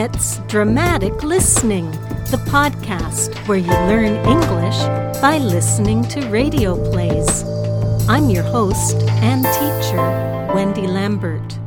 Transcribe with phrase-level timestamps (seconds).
[0.00, 1.90] It's Dramatic Listening,
[2.30, 4.78] the podcast where you learn English
[5.20, 7.42] by listening to radio plays.
[8.08, 11.58] I'm your host and teacher, Wendy Lambert.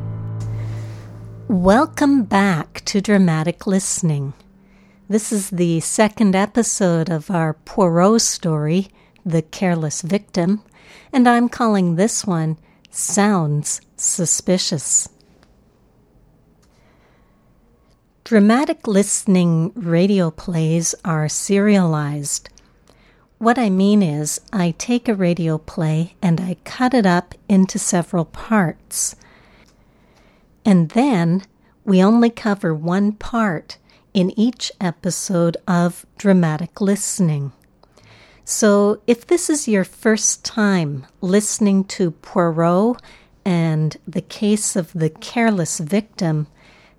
[1.46, 4.32] Welcome back to Dramatic Listening.
[5.10, 8.88] This is the second episode of our Poirot story,
[9.26, 10.62] The Careless Victim,
[11.12, 12.56] and I'm calling this one
[12.90, 15.10] Sounds Suspicious.
[18.32, 22.48] Dramatic listening radio plays are serialized.
[23.36, 27.78] What I mean is, I take a radio play and I cut it up into
[27.78, 29.16] several parts.
[30.64, 31.42] And then
[31.84, 33.76] we only cover one part
[34.14, 37.52] in each episode of Dramatic Listening.
[38.46, 42.96] So if this is your first time listening to Poirot
[43.44, 46.46] and the case of the careless victim,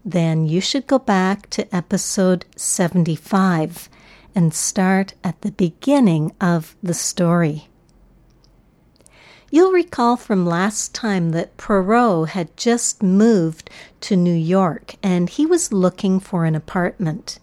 [0.06, 3.90] then you should go back to episode 75
[4.36, 7.68] and start at the beginning of the story.
[9.52, 13.70] You'll recall from last time that Poirot had just moved
[14.02, 17.40] to New York and he was looking for an apartment.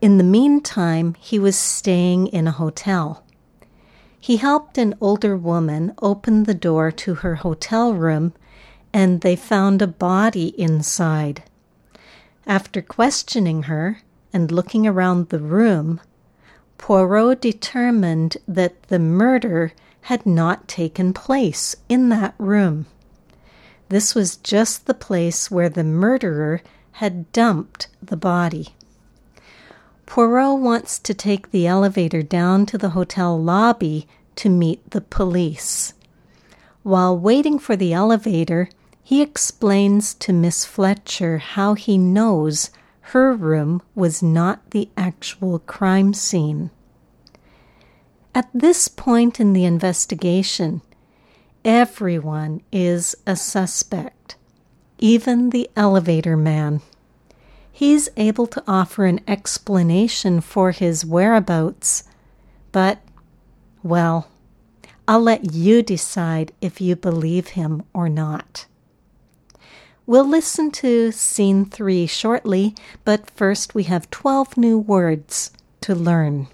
[0.00, 3.24] In the meantime, he was staying in a hotel.
[4.20, 8.32] He helped an older woman open the door to her hotel room
[8.92, 11.42] and they found a body inside.
[12.46, 13.98] After questioning her
[14.32, 16.00] and looking around the room,
[16.78, 22.86] Poirot determined that the murder had not taken place in that room.
[23.88, 28.68] This was just the place where the murderer had dumped the body.
[30.06, 35.94] Poirot wants to take the elevator down to the hotel lobby to meet the police.
[36.84, 38.68] While waiting for the elevator,
[39.06, 42.70] he explains to Miss Fletcher how he knows
[43.12, 46.70] her room was not the actual crime scene.
[48.34, 50.82] At this point in the investigation,
[51.64, 54.34] everyone is a suspect,
[54.98, 56.80] even the elevator man.
[57.70, 62.02] He's able to offer an explanation for his whereabouts,
[62.72, 62.98] but,
[63.84, 64.26] well,
[65.06, 68.66] I'll let you decide if you believe him or not.
[70.08, 75.50] We'll listen to scene three shortly, but first we have 12 new words
[75.80, 76.46] to learn.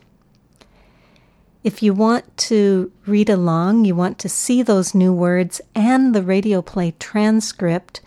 [1.63, 6.23] If you want to read along, you want to see those new words and the
[6.23, 8.01] radio play transcript,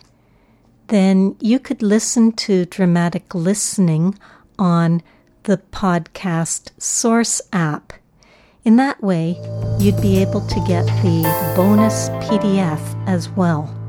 [0.88, 4.18] then you could listen to dramatic listening
[4.58, 5.00] on
[5.44, 7.92] the podcast Source app.
[8.64, 9.40] In that way,
[9.78, 11.22] you'd be able to get the
[11.54, 13.85] bonus PDF as well.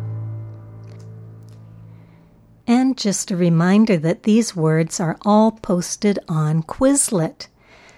[2.68, 7.48] And just a reminder that these words are all posted on Quizlet.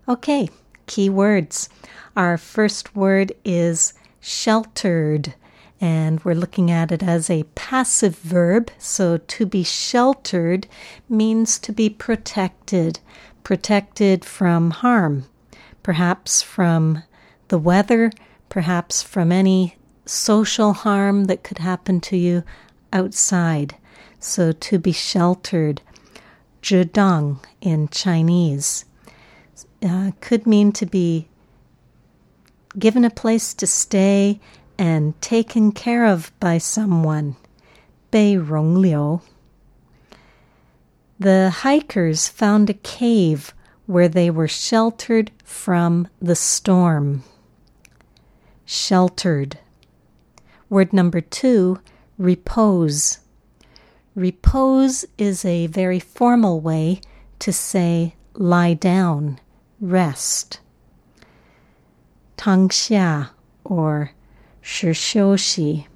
[0.10, 0.50] Okay,
[0.88, 1.70] key words.
[2.16, 5.36] Our first word is sheltered
[5.80, 8.72] and we're looking at it as a passive verb.
[8.78, 10.68] So to be sheltered
[11.08, 13.00] means to be protected,
[13.44, 15.26] protected from harm,
[15.84, 17.04] perhaps from
[17.50, 18.12] the weather,
[18.50, 22.44] perhaps from any social harm that could happen to you
[22.92, 23.76] outside.
[24.20, 25.82] So to be sheltered,
[26.62, 28.86] zhedang in Chinese,
[29.84, 31.28] uh, could mean to be
[32.78, 34.40] given a place to stay
[34.78, 37.36] and taken care of by someone.
[38.12, 39.22] Bei Rongliu.
[41.20, 43.54] The hikers found a cave
[43.86, 47.24] where they were sheltered from the storm.
[48.66, 49.58] Sheltered.
[50.70, 51.80] Word number two,
[52.18, 53.20] repose.
[54.16, 57.02] Repose is a very formal way
[57.40, 59.40] to say lie down,
[59.80, 60.60] rest.
[62.38, 63.30] Tangxia
[63.64, 64.12] or
[64.67, 65.87] 是休息.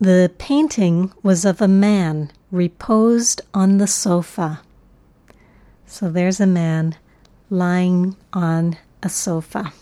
[0.00, 4.60] The painting was of a man reposed on the sofa.
[5.86, 6.96] So there's a man
[7.50, 9.72] lying on a sofa.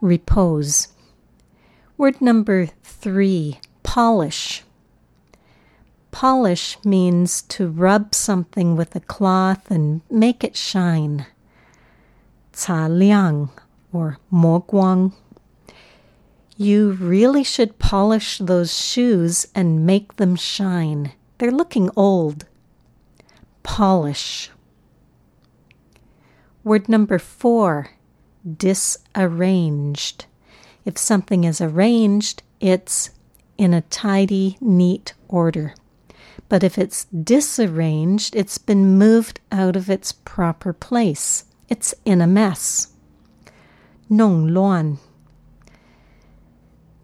[0.00, 0.88] Repose.
[1.96, 4.62] Word number three polish.
[6.12, 11.26] Polish means to rub something with a cloth and make it shine.
[12.52, 13.48] 擦亮
[13.95, 15.13] or mo guang.
[16.57, 21.13] You really should polish those shoes and make them shine.
[21.37, 22.45] They're looking old.
[23.63, 24.51] Polish.
[26.63, 27.91] Word number four
[28.45, 30.25] disarranged.
[30.83, 33.09] If something is arranged, it's
[33.57, 35.73] in a tidy, neat order.
[36.47, 41.45] But if it's disarranged, it's been moved out of its proper place.
[41.69, 42.94] It's in a mess.
[44.09, 44.99] Nong luan.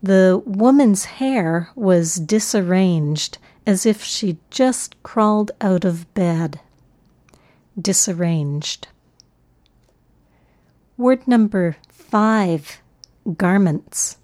[0.04, 6.60] The woman's hair was disarranged as if she'd just crawled out of bed.
[7.80, 8.88] Disarranged.
[10.98, 12.82] Word number five
[13.38, 14.18] garments.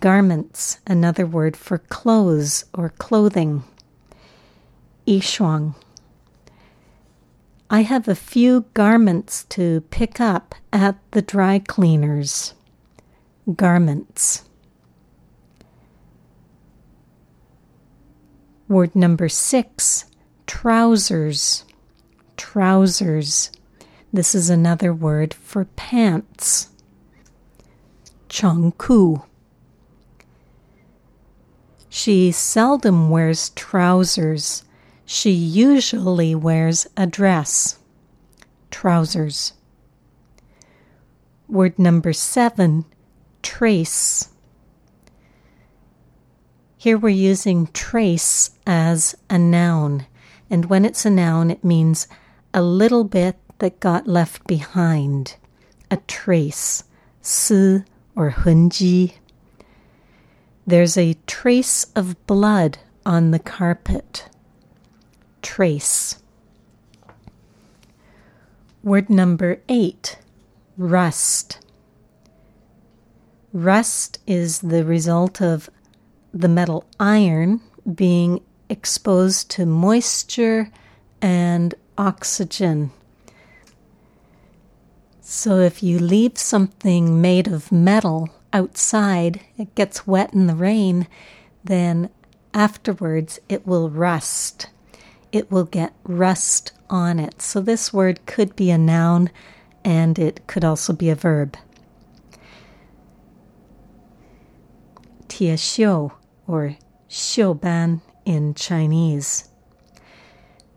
[0.00, 3.64] Garments, another word for clothes or clothing.
[5.06, 5.74] Ishuang.
[7.72, 12.52] I have a few garments to pick up at the dry cleaners.
[13.56, 14.44] Garments.
[18.68, 20.04] Word number six
[20.46, 21.64] trousers.
[22.36, 23.50] Trousers.
[24.12, 26.68] This is another word for pants.
[28.28, 29.24] Chengku.
[31.88, 34.62] She seldom wears trousers.
[35.14, 37.78] She usually wears a dress.
[38.70, 39.52] Trousers.
[41.46, 42.86] Word number seven
[43.42, 44.30] trace.
[46.78, 50.06] Here we're using trace as a noun,
[50.48, 52.08] and when it's a noun, it means
[52.54, 55.36] a little bit that got left behind,
[55.90, 56.84] a trace,
[57.20, 57.82] si
[58.16, 59.16] or hunji.
[60.66, 64.30] There's a trace of blood on the carpet.
[65.42, 66.18] Trace.
[68.82, 70.18] Word number eight
[70.76, 71.58] rust.
[73.52, 75.68] Rust is the result of
[76.32, 77.60] the metal iron
[77.94, 80.70] being exposed to moisture
[81.20, 82.90] and oxygen.
[85.20, 91.06] So, if you leave something made of metal outside, it gets wet in the rain,
[91.62, 92.10] then
[92.54, 94.68] afterwards it will rust
[95.32, 97.42] it will get rust on it.
[97.42, 99.30] So this word could be a noun
[99.84, 101.56] and it could also be a verb.
[105.28, 106.12] Tia xiu
[106.46, 106.76] or
[107.08, 109.48] xiuban in Chinese.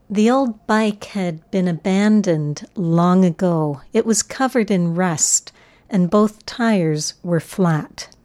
[0.10, 3.81] The old bike had been abandoned long ago.
[3.92, 5.51] It was covered in rust,
[5.90, 8.16] and both tires were flat.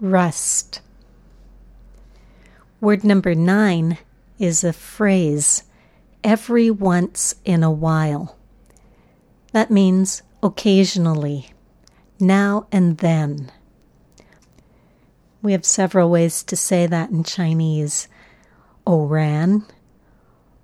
[0.00, 0.80] Rust.
[2.80, 3.98] Word number nine
[4.38, 5.64] is a phrase
[6.22, 8.36] every once in a while.
[9.50, 11.50] That means occasionally,
[12.20, 13.50] now and then.
[15.42, 18.06] We have several ways to say that in Chinese.
[18.86, 19.64] Oran,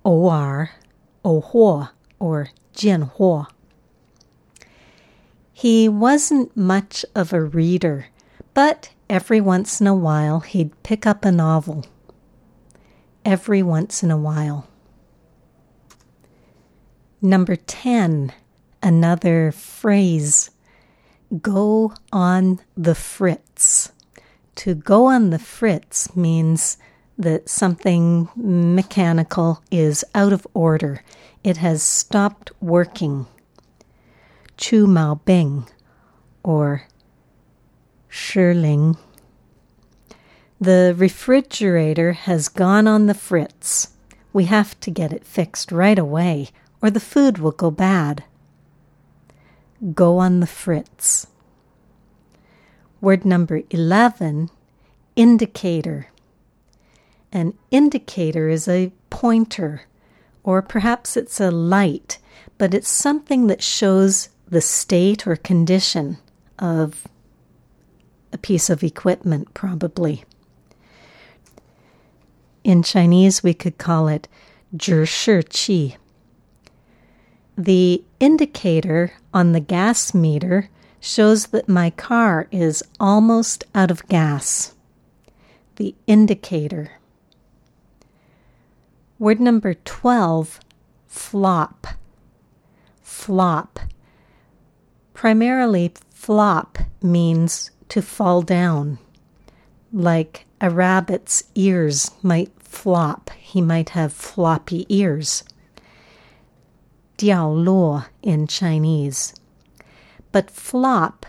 [0.05, 0.71] or,
[1.25, 3.47] Ohuo, or Jianhuo.
[5.51, 8.07] He wasn't much of a reader,
[8.53, 11.85] but every once in a while he'd pick up a novel.
[13.25, 14.67] Every once in a while.
[17.23, 18.31] Number 10,
[18.83, 20.51] another phrase
[21.41, 23.91] go on the fritz.
[24.57, 26.77] To go on the fritz means
[27.17, 31.03] that something mechanical is out of order.
[31.43, 33.25] It has stopped working.
[34.55, 35.67] Chu Mao Bing
[36.43, 36.83] or
[38.07, 38.97] Shirling.
[40.59, 43.89] The refrigerator has gone on the fritz.
[44.31, 46.49] We have to get it fixed right away,
[46.81, 48.23] or the food will go bad.
[49.93, 51.27] Go on the fritz.
[53.01, 54.49] Word number 11
[55.17, 56.07] indicator.
[57.33, 59.81] An indicator is a pointer,
[60.43, 62.17] or perhaps it's a light,
[62.57, 66.17] but it's something that shows the state or condition
[66.57, 67.07] of
[68.31, 70.23] a piece of equipment, probably.
[72.64, 74.28] In Chinese, we could call it
[74.76, 75.96] 指示器.
[77.56, 80.70] The indicator on the gas meter
[81.00, 84.74] shows that my car is almost out of gas.
[85.76, 86.92] The indicator.
[89.18, 90.60] Word number 12
[91.06, 91.86] flop.
[93.02, 93.80] Flop.
[95.14, 98.98] Primarily, flop means to fall down.
[99.92, 105.43] Like a rabbit's ears might flop, he might have floppy ears.
[107.17, 109.33] 掉落 in Chinese
[110.35, 111.25] but flop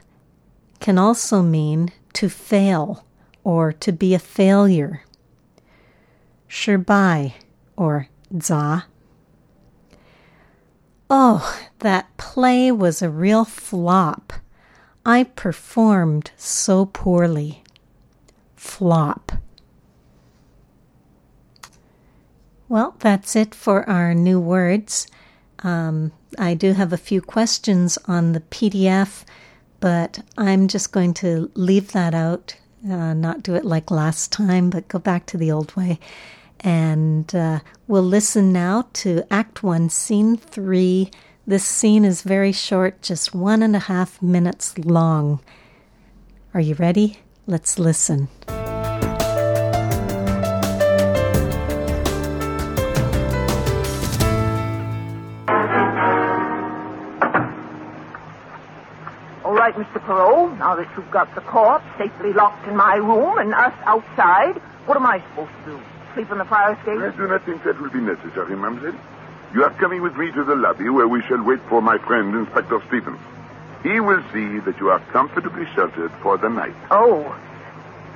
[0.80, 3.06] can also mean to fail
[3.44, 5.04] or to be a failure.
[6.48, 7.34] Shirbai
[7.76, 8.08] or
[8.42, 8.86] za.
[11.08, 14.32] Oh, that play was a real flop.
[15.04, 17.62] I performed so poorly.
[18.56, 19.30] Flop.
[22.68, 25.06] Well, that's it for our new words.
[25.60, 29.24] Um, I do have a few questions on the PDF,
[29.80, 34.70] but I'm just going to leave that out, uh, not do it like last time,
[34.70, 35.98] but go back to the old way.
[36.60, 41.10] And uh, we'll listen now to Act 1, Scene 3.
[41.46, 45.40] This scene is very short, just one and a half minutes long.
[46.52, 47.18] Are you ready?
[47.46, 48.28] Let's listen.
[59.66, 60.00] Right, Mr.
[60.06, 60.60] Poirot.
[60.60, 64.54] Now that you've got the corpse safely locked in my room and us outside,
[64.86, 65.80] what am I supposed to do?
[66.14, 67.02] Sleep in the fire escape?
[67.02, 68.94] I do not think that will be necessary, mademoiselle.
[69.52, 72.32] You are coming with me to the lobby where we shall wait for my friend,
[72.36, 73.18] Inspector Stevens.
[73.82, 76.76] He will see that you are comfortably sheltered for the night.
[76.92, 77.24] Oh.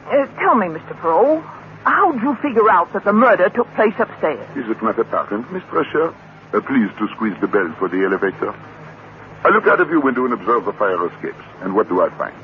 [0.06, 0.96] Uh, tell me, Mr.
[1.00, 1.42] Poirot,
[1.82, 4.38] how did you figure out that the murder took place upstairs?
[4.56, 6.14] Is it not apparent, Miss Fletcher?
[6.54, 8.54] Uh, please to squeeze the bell for the elevator.
[9.42, 11.42] I look out of your window and observe the fire escapes.
[11.62, 12.34] And what do I find?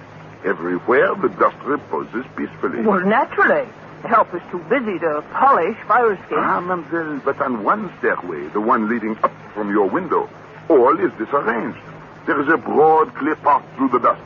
[0.45, 2.83] Everywhere the dust reposes peacefully.
[2.83, 3.69] Well, naturally.
[4.03, 6.35] The help is too busy to polish fire escapes.
[6.37, 10.29] Ah, mademoiselle, but on one stairway, the one leading up from your window,
[10.69, 11.79] all is disarranged.
[12.27, 14.23] There is a broad, clear path through the dust,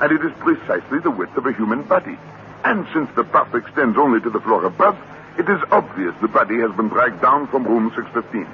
[0.00, 2.16] and it is precisely the width of a human body.
[2.64, 4.98] And since the path extends only to the floor above,
[5.38, 8.46] it is obvious the body has been dragged down from room 615.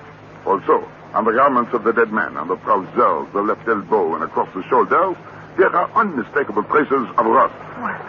[0.45, 4.25] Also, on the garments of the dead man, on the trousers, the left elbow, and
[4.25, 5.17] across the shoulders,
[5.57, 7.55] there are unmistakable traces of rust.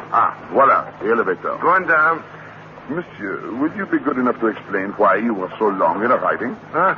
[0.09, 1.57] Ah, voila, the elevator.
[1.61, 2.23] Going down.
[2.89, 6.53] Monsieur, will you be good enough to explain why you were so long in arriving?
[6.73, 6.95] Huh?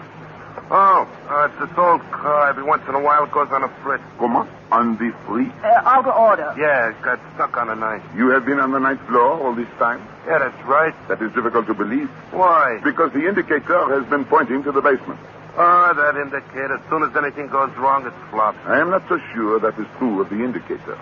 [0.70, 2.50] Oh, uh, it's this old car.
[2.50, 4.04] Every once in a while it goes on a fritz.
[4.20, 4.50] Comment?
[4.72, 5.48] On the free?
[5.64, 6.54] Uh, out of order.
[6.60, 8.04] Yeah, it got stuck on the ninth.
[8.18, 10.06] You have been on the ninth floor all this time?
[10.28, 10.94] Yeah, that's right.
[11.08, 12.10] That is difficult to believe.
[12.32, 12.82] Why?
[12.84, 15.20] Because the indicator has been pointing to the basement.
[15.58, 16.76] Ah, that indicator.
[16.76, 18.60] As soon as anything goes wrong, it flops.
[18.66, 20.98] I am not so sure that is true of the indicator.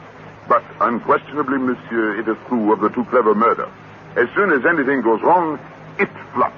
[0.47, 3.69] But unquestionably, monsieur, it is true of the too clever murder.
[4.15, 5.59] As soon as anything goes wrong,
[6.00, 6.55] it flops.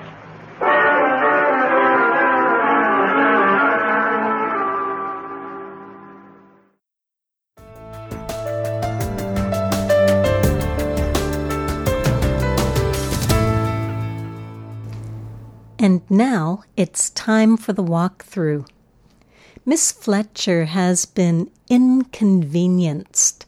[15.88, 18.67] And now it's time for the walkthrough.
[19.65, 23.46] Miss Fletcher has been inconvenienced.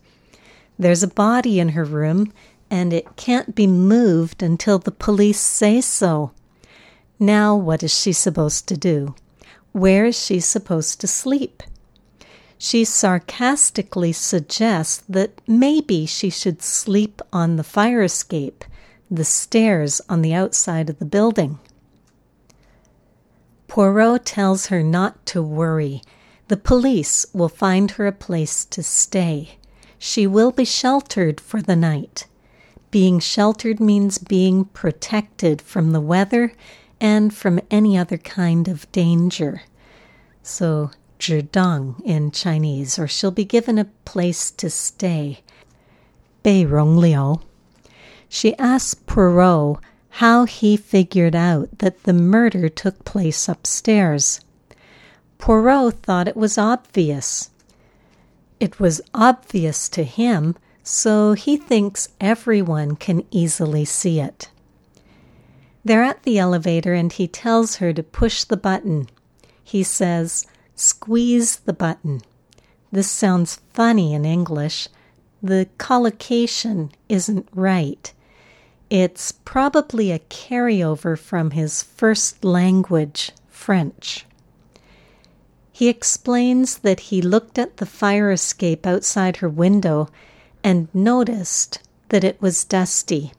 [0.77, 2.31] There's a body in her room,
[2.71, 6.31] and it can't be moved until the police say so.
[7.19, 9.15] Now, what is she supposed to do?
[9.73, 11.61] Where is she supposed to sleep?
[12.57, 18.63] She sarcastically suggests that maybe she should sleep on the fire escape,
[19.11, 21.59] the stairs on the outside of the building.
[23.69, 26.01] Poirot tells her not to worry.
[26.49, 29.59] The police will find her a place to stay.
[29.99, 32.25] She will be sheltered for the night.
[32.89, 36.53] Being sheltered means being protected from the weather
[36.99, 39.61] and from any other kind of danger.
[40.41, 45.41] So, zhidang in Chinese, or she'll be given a place to stay.
[46.41, 47.41] Bei Rong Liu.
[48.27, 49.79] She asks Poirot
[50.19, 54.41] how he figured out that the murder took place upstairs.
[55.37, 57.51] Poirot thought it was obvious.
[58.59, 64.49] It was obvious to him, so he thinks everyone can easily see it.
[65.85, 69.07] They're at the elevator and he tells her to push the button.
[69.63, 70.45] He says,
[70.75, 72.23] squeeze the button.
[72.91, 74.89] This sounds funny in English.
[75.41, 78.11] The collocation isn't right.
[78.89, 84.25] It's probably a carryover from his first language, French.
[85.71, 90.09] He explains that he looked at the fire escape outside her window
[90.63, 91.79] and noticed
[92.09, 93.31] that it was dusty.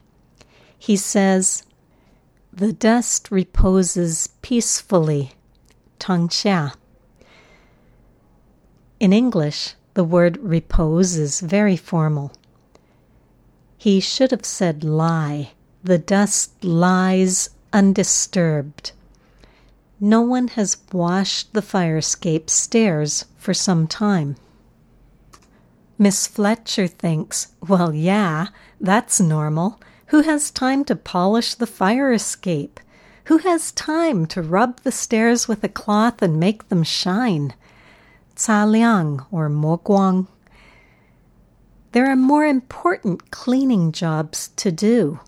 [0.79, 1.65] He says,
[2.53, 5.33] The dust reposes peacefully,
[5.99, 6.75] Tangxia.
[9.01, 12.33] In English, the word repose is very formal.
[13.81, 15.53] He should have said lie.
[15.83, 18.93] The dust lies undisturbed.
[19.99, 24.37] No one has washed the fire escape stairs for some time.
[25.97, 29.81] Miss Fletcher thinks, well, yeah, that's normal.
[30.09, 32.81] Who has time to polish the fire escape?
[33.25, 37.55] Who has time to rub the stairs with a cloth and make them shine?
[38.37, 40.27] Ca Liang or Mo Guang.
[41.93, 45.21] There are more important cleaning jobs to do.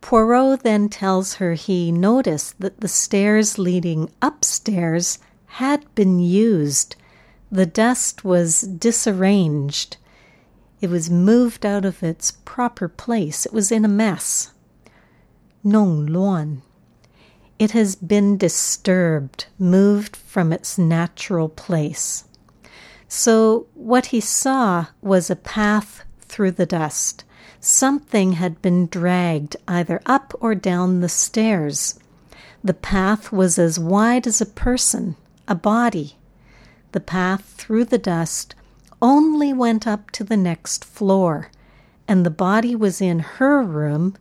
[0.00, 6.94] Poirot then tells her he noticed that the stairs leading upstairs had been used.
[7.50, 9.96] The dust was disarranged.
[10.80, 13.46] It was moved out of its proper place.
[13.46, 14.52] It was in a mess.
[15.64, 16.62] Nong Luan.
[17.58, 22.24] It has been disturbed, moved from its natural place.
[23.16, 27.22] So, what he saw was a path through the dust.
[27.60, 31.96] Something had been dragged either up or down the stairs.
[32.64, 35.14] The path was as wide as a person,
[35.46, 36.16] a body.
[36.90, 38.56] The path through the dust
[39.00, 41.52] only went up to the next floor,
[42.08, 44.16] and the body was in her room,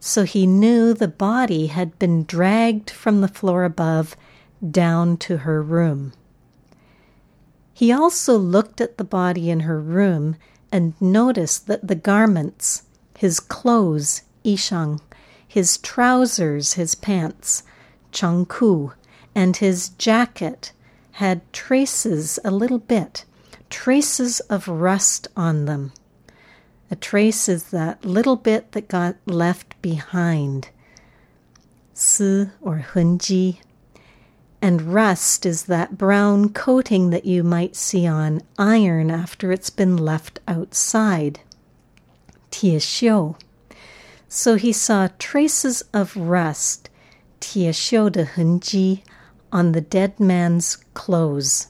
[0.00, 4.16] so he knew the body had been dragged from the floor above
[4.70, 6.14] down to her room.
[7.78, 10.34] He also looked at the body in her room
[10.72, 12.82] and noticed that the garments,
[13.16, 15.00] his clothes, ishang,
[15.46, 17.62] his trousers, his pants,
[18.12, 18.94] changku,
[19.32, 20.72] and his jacket
[21.12, 23.24] had traces a little bit
[23.70, 25.92] traces of rust on them.
[26.90, 30.70] A trace is that little bit that got left behind.
[31.94, 33.58] Si or hunji.
[34.60, 39.96] And rust is that brown coating that you might see on iron after it's been
[39.96, 41.40] left outside.
[42.50, 43.36] Tiexiu.
[44.28, 46.90] So he saw traces of rust,
[47.40, 49.02] tiexiu de hunji,
[49.52, 51.68] on the dead man's clothes.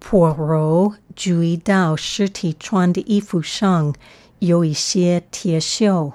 [0.00, 3.96] Poirot, Jui Dao, Shiti, Chuan de Yifu Sheng,
[4.40, 6.14] Tia Tiexiu.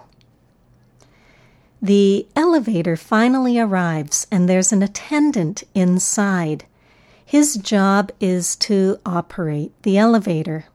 [1.85, 6.65] The elevator finally arrives, and there's an attendant inside.
[7.23, 10.65] His job is to operate the elevator.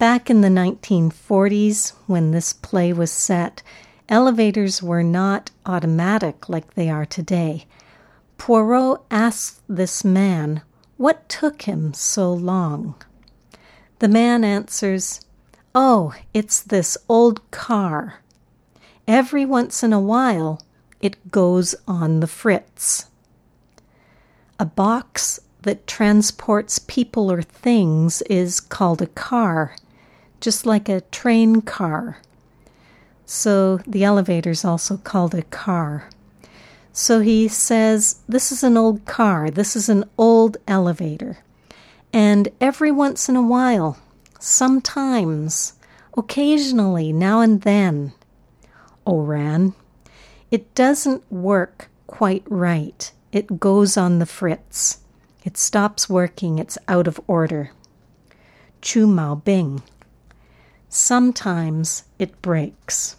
[0.00, 3.62] Back in the 1940s, when this play was set,
[4.08, 7.66] elevators were not automatic like they are today.
[8.36, 10.62] Poirot asked this man
[10.96, 12.96] what took him so long?
[14.00, 15.20] The man answers,
[15.72, 18.22] Oh, it's this old car.
[19.08, 20.62] Every once in a while,
[21.00, 23.06] it goes on the fritz.
[24.58, 29.76] A box that transports people or things is called a car,
[30.40, 32.18] just like a train car.
[33.26, 36.08] So the elevator is also called a car.
[36.92, 41.38] So he says, This is an old car, this is an old elevator.
[42.12, 43.98] And every once in a while,
[44.40, 45.74] sometimes,
[46.16, 48.12] occasionally, now and then,
[49.06, 49.74] Oran,
[50.50, 53.10] it doesn't work quite right.
[53.32, 54.98] It goes on the fritz.
[55.44, 57.70] It stops working, it's out of order.
[58.82, 59.82] Chu Mao Bing.
[60.88, 63.16] Sometimes it breaks.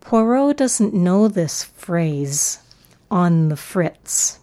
[0.00, 2.58] Poirot doesn't know this phrase,
[3.10, 4.38] on the fritz,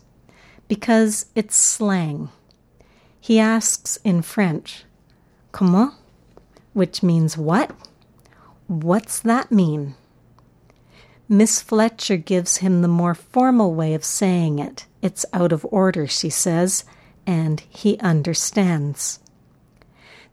[0.67, 2.29] because it's slang.
[3.19, 4.85] He asks in French,
[5.51, 5.93] Comment?
[6.73, 7.71] Which means what?
[8.70, 9.94] What's that mean?
[11.28, 14.86] Miss Fletcher gives him the more formal way of saying it.
[15.02, 16.84] It's out of order, she says,
[17.26, 19.20] and he understands.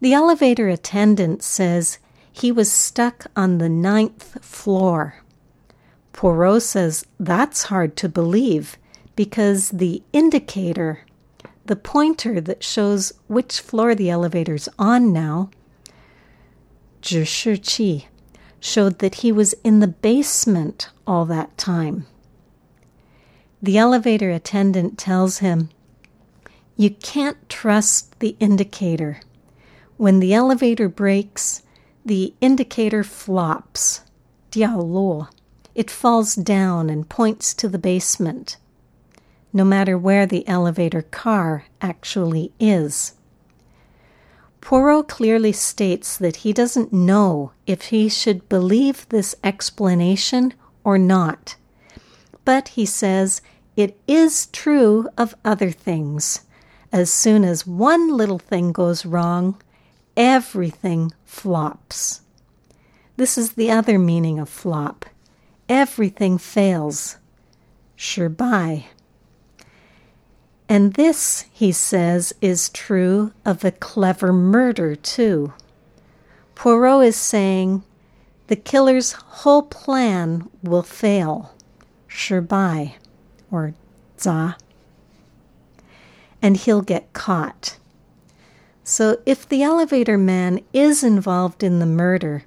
[0.01, 1.99] The elevator attendant says
[2.31, 5.21] he was stuck on the ninth floor.
[6.11, 8.77] Poirot says that's hard to believe
[9.15, 11.01] because the indicator,
[11.65, 15.49] the pointer that shows which floor the elevator's on now,
[17.03, 18.06] 指示器,
[18.60, 22.06] showed that he was in the basement all that time.
[23.60, 25.70] The elevator attendant tells him,
[26.76, 29.20] You can't trust the indicator.
[29.96, 31.62] When the elevator breaks,
[32.04, 34.02] the indicator flops.
[34.52, 35.28] Diao
[35.74, 38.56] It falls down and points to the basement,
[39.52, 43.14] no matter where the elevator car actually is.
[44.60, 51.56] Poirot clearly states that he doesn't know if he should believe this explanation or not.
[52.44, 53.40] But he says
[53.76, 56.42] it is true of other things.
[56.90, 59.60] As soon as one little thing goes wrong,
[60.16, 62.22] everything flops.
[63.16, 65.04] This is the other meaning of flop.
[65.68, 67.16] Everything fails.
[67.94, 68.86] Sure by.
[70.68, 75.54] And this, he says, is true of a clever murder, too.
[76.54, 77.84] Poirot is saying
[78.48, 81.54] the killer's whole plan will fail.
[82.08, 82.94] Sherbai,
[83.50, 83.74] or
[84.18, 84.56] za.
[86.42, 87.78] And he'll get caught.
[88.84, 92.44] So if the elevator man is involved in the murder,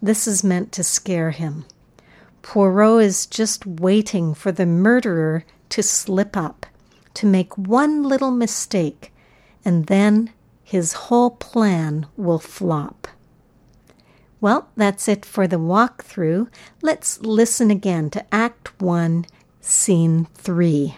[0.00, 1.64] this is meant to scare him.
[2.42, 6.66] Poirot is just waiting for the murderer to slip up,
[7.14, 9.12] to make one little mistake,
[9.64, 10.30] and then
[10.62, 13.08] his whole plan will flop.
[14.40, 16.48] Well, that's it for the walkthrough.
[16.80, 19.26] Let's listen again to Act 1,
[19.60, 20.96] Scene 3.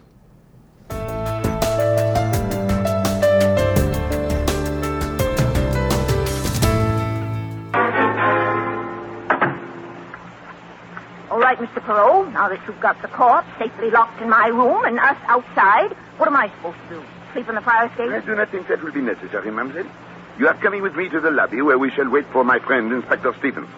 [11.44, 11.84] Right, Mr.
[11.84, 15.92] Poirot, now that you've got the corpse safely locked in my room and us outside,
[16.16, 17.04] what am I supposed to do?
[17.34, 18.08] Sleep in the fire escape?
[18.08, 19.92] I do not think that will be necessary, mademoiselle.
[20.38, 22.90] You are coming with me to the lobby where we shall wait for my friend,
[22.90, 23.68] Inspector Stevens.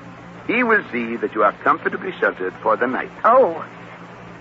[0.47, 3.11] He will see that you are comfortably sheltered for the night.
[3.25, 3.57] Oh.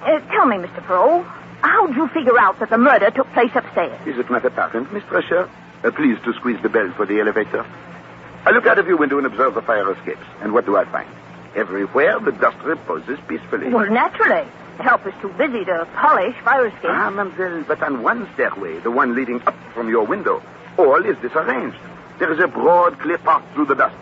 [0.03, 0.85] Uh, tell me, Mr.
[0.85, 1.25] Poirot,
[1.61, 3.99] how'd you figure out that the murder took place upstairs?
[4.05, 5.49] Is it not apparent, Miss Fletcher?
[5.83, 7.65] Uh, please to squeeze the bell for the elevator.
[8.45, 10.27] I look out of your window and observe the fire escapes.
[10.41, 11.09] And what do I find?
[11.55, 13.69] Everywhere the dust reposes peacefully.
[13.69, 14.45] Well, naturally.
[14.77, 16.87] The help is too busy to polish fire escapes.
[16.89, 20.43] Ah, mademoiselle, but on one stairway, the one leading up from your window,
[20.77, 21.77] all is disarranged.
[22.19, 23.95] There is a broad, clear path through the dust,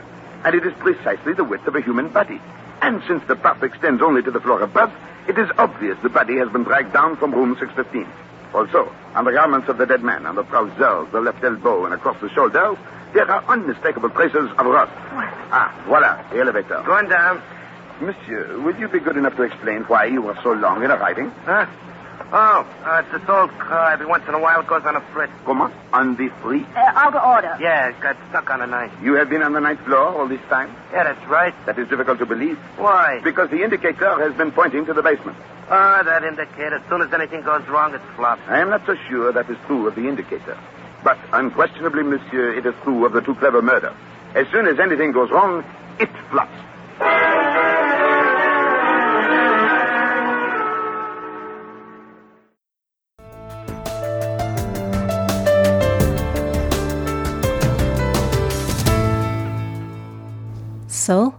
[0.43, 2.41] and it is precisely the width of a human body.
[2.81, 4.91] And since the path extends only to the floor above,
[5.27, 8.07] it is obvious the body has been dragged down from room 615.
[8.53, 11.93] Also, on the garments of the dead man, on the trousers, the left elbow, and
[11.93, 12.77] across the shoulders,
[13.13, 14.91] there are unmistakable traces of rust.
[15.51, 16.81] Ah, voila, the elevator.
[16.85, 17.41] Going down.
[18.01, 21.29] Monsieur, will you be good enough to explain why you were so long in arriving?
[21.45, 21.67] Huh?
[22.31, 23.93] Oh, uh, it's this old car.
[23.93, 25.31] Every once in a while it goes on a fritz.
[25.45, 25.71] Comment?
[25.93, 26.65] On the free?
[26.75, 27.55] Uh, out of order.
[27.61, 28.93] Yeah, it got stuck on the ninth.
[29.03, 30.75] You have been on the ninth floor all this time?
[30.91, 31.53] Yeah, that's right.
[31.67, 32.57] That is difficult to believe.
[32.77, 33.21] Why?
[33.23, 35.37] Because the indicator has been pointing to the basement.
[35.69, 36.75] Ah, that indicator.
[36.75, 38.41] As soon as anything goes wrong, it flops.
[38.47, 40.57] I am not so sure that is true of the indicator.
[41.03, 43.93] But unquestionably, monsieur, it is true of the too clever murder.
[44.35, 45.63] As soon as anything goes wrong,
[45.99, 46.51] it flops.
[60.87, 61.37] So,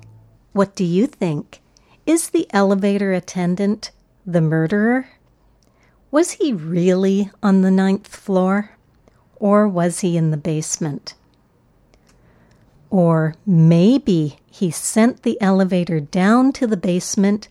[0.52, 1.62] what do you think?
[2.04, 3.92] Is the elevator attendant
[4.26, 5.08] the murderer?
[6.10, 8.76] Was he really on the ninth floor?
[9.36, 11.14] Or was he in the basement?
[12.90, 17.48] Or maybe he sent the elevator down to the basement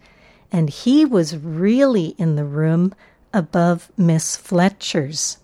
[0.52, 2.93] and he was really in the room
[3.34, 5.39] above Miss Fletcher's.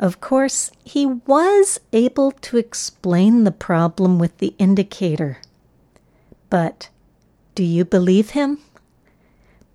[0.00, 5.38] Of course, he was able to explain the problem with the indicator.
[6.48, 6.88] But
[7.54, 8.58] do you believe him?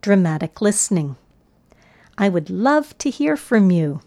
[0.00, 1.16] dramatic listening.
[2.16, 4.00] I would love to hear from you.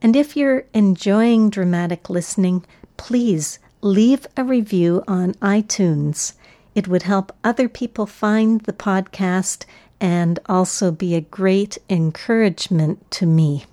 [0.00, 2.64] And if you're enjoying dramatic listening,
[2.96, 6.32] please leave a review on iTunes.
[6.74, 9.66] It would help other people find the podcast
[10.00, 13.64] and also be a great encouragement to me.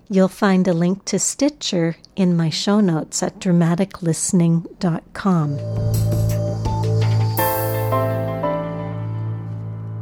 [0.09, 5.57] You'll find a link to Stitcher in my show notes at dramaticlistening.com.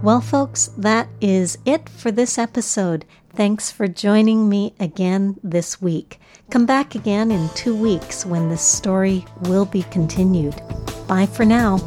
[0.04, 3.06] Well, folks, that is it for this episode.
[3.34, 6.20] Thanks for joining me again this week.
[6.50, 10.60] Come back again in two weeks when this story will be continued.
[11.08, 11.78] Bye for now.